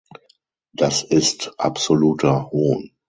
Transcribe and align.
Das 0.73 1.03
ist 1.03 1.51
absoluter 1.59 2.49
Hohn. 2.49 2.89